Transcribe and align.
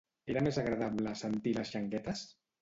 Era 0.33 0.41
més 0.45 0.57
agradable 0.61 1.13
sentir 1.19 1.53
les 1.59 1.75
Xanguetes? 1.77 2.25